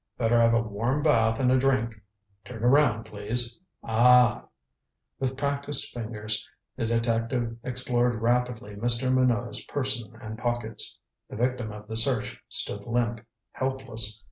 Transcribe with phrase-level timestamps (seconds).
[0.17, 1.93] Better have a warm bath and a drink.
[2.43, 3.59] Turn around, please.
[3.83, 4.45] Ah"
[5.19, 6.43] With practised fingers
[6.75, 9.13] the detective explored rapidly Mr.
[9.13, 10.99] Minot's person and pockets.
[11.29, 14.19] The victim of the search stood limp, helpless.